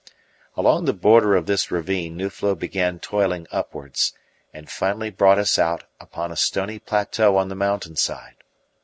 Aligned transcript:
Along 0.57 0.85
the 0.85 0.95
border 0.95 1.35
of 1.35 1.45
this 1.45 1.69
ravine 1.69 2.17
Nuflo 2.17 2.55
began 2.55 2.97
toiling 2.97 3.45
upwards, 3.51 4.13
and 4.51 4.67
finally 4.67 5.11
brought 5.11 5.37
us 5.37 5.59
out 5.59 5.83
upon 5.99 6.31
a 6.31 6.35
stony 6.35 6.79
plateau 6.79 7.37
on 7.37 7.49
the 7.49 7.55
mountain 7.55 7.95
side. 7.95 8.37